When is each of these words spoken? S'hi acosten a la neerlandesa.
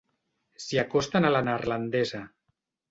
S'hi 0.65 0.81
acosten 0.85 1.29
a 1.29 1.31
la 1.37 1.45
neerlandesa. 1.51 2.25